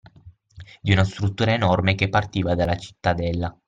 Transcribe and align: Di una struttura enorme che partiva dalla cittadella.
Di 0.81 0.91
una 0.91 1.03
struttura 1.03 1.53
enorme 1.53 1.93
che 1.93 2.09
partiva 2.09 2.55
dalla 2.55 2.75
cittadella. 2.75 3.55